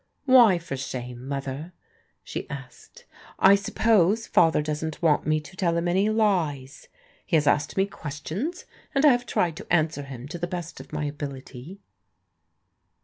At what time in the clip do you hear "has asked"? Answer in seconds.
7.35-7.77